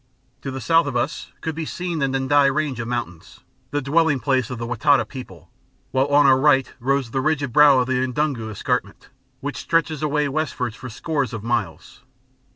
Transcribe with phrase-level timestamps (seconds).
[0.41, 4.19] To the south of us could be seen the N'dii range of mountains, the dwelling
[4.19, 5.51] place of the Wa Taita people,
[5.91, 9.09] while on our right rose the rigid brow of the N'dungu Escarpment,
[9.41, 12.01] which stretches away westwards for scores of miles.